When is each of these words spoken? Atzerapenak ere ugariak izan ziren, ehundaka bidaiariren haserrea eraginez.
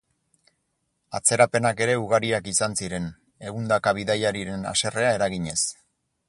Atzerapenak 1.17 1.83
ere 1.87 1.97
ugariak 2.05 2.49
izan 2.53 2.73
ziren, 2.85 3.05
ehundaka 3.51 3.95
bidaiariren 3.99 4.67
haserrea 4.73 5.13
eraginez. 5.21 5.59